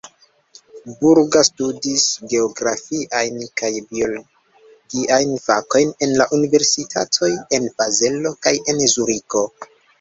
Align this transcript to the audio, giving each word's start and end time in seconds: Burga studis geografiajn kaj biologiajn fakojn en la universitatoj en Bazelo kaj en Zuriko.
Burga 1.01 1.41
studis 1.49 2.05
geografiajn 2.31 3.37
kaj 3.61 3.71
biologiajn 3.91 5.37
fakojn 5.45 5.95
en 6.09 6.19
la 6.23 6.29
universitatoj 6.41 7.33
en 7.59 7.71
Bazelo 7.79 8.37
kaj 8.49 8.59
en 8.75 8.85
Zuriko. 8.99 9.49